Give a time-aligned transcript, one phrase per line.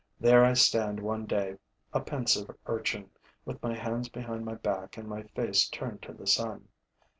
[0.19, 1.57] There I stand one day,
[1.93, 3.11] a pensive urchin,
[3.45, 6.69] with my hands behind my back and my face turned to the sun.